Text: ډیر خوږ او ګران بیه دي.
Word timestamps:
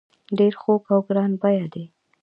ډیر 0.37 0.53
خوږ 0.61 0.83
او 0.93 0.99
ګران 1.07 1.31
بیه 1.41 1.67
دي. 1.73 1.85